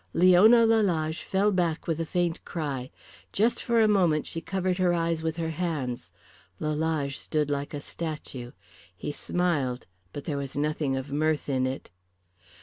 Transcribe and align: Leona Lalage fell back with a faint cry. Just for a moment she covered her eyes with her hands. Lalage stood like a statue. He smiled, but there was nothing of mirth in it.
Leona 0.15 0.65
Lalage 0.65 1.21
fell 1.21 1.51
back 1.51 1.85
with 1.85 1.99
a 2.01 2.07
faint 2.07 2.43
cry. 2.43 2.89
Just 3.31 3.61
for 3.61 3.79
a 3.79 3.87
moment 3.87 4.25
she 4.25 4.41
covered 4.41 4.79
her 4.79 4.95
eyes 4.95 5.21
with 5.21 5.37
her 5.37 5.51
hands. 5.51 6.11
Lalage 6.59 7.19
stood 7.19 7.51
like 7.51 7.75
a 7.75 7.81
statue. 7.81 8.49
He 8.97 9.11
smiled, 9.11 9.85
but 10.11 10.25
there 10.25 10.37
was 10.37 10.57
nothing 10.57 10.97
of 10.97 11.11
mirth 11.11 11.47
in 11.47 11.67
it. 11.67 11.91